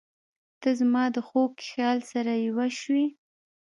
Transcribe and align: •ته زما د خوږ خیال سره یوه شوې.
•ته 0.61 0.69
زما 0.79 1.03
د 1.15 1.17
خوږ 1.27 1.53
خیال 1.71 1.99
سره 2.11 2.31
یوه 2.47 2.67
شوې. 2.79 3.05